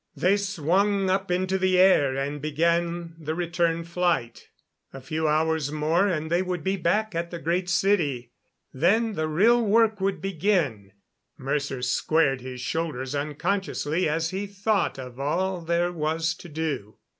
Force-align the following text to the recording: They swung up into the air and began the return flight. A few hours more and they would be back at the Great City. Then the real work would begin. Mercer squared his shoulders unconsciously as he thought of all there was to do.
They 0.15 0.35
swung 0.35 1.11
up 1.11 1.29
into 1.29 1.59
the 1.59 1.77
air 1.77 2.15
and 2.15 2.41
began 2.41 3.13
the 3.19 3.35
return 3.35 3.83
flight. 3.83 4.49
A 4.91 4.99
few 4.99 5.27
hours 5.27 5.71
more 5.71 6.07
and 6.07 6.31
they 6.31 6.41
would 6.41 6.63
be 6.63 6.75
back 6.75 7.13
at 7.13 7.29
the 7.29 7.37
Great 7.37 7.69
City. 7.69 8.31
Then 8.73 9.13
the 9.13 9.27
real 9.27 9.63
work 9.63 10.01
would 10.01 10.19
begin. 10.19 10.91
Mercer 11.37 11.83
squared 11.83 12.41
his 12.41 12.61
shoulders 12.61 13.13
unconsciously 13.13 14.09
as 14.09 14.31
he 14.31 14.47
thought 14.47 14.97
of 14.97 15.19
all 15.19 15.61
there 15.61 15.91
was 15.91 16.33
to 16.33 16.49
do. 16.49 16.97